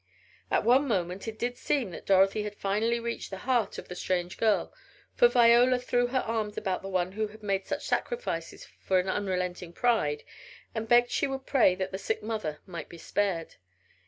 [0.49, 3.93] At one moment it did seem that Dorothy had finally reached the heart of the
[3.93, 4.73] strange girl,
[5.13, 9.07] for Viola threw her arms about the one who had made such sacrifices for an
[9.07, 10.23] unrelenting pride,
[10.73, 13.57] and begged she would pray that the sick mother might be spared.